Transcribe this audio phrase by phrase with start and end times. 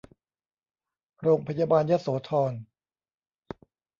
[1.21, 2.53] โรงพยาบาลยโสธร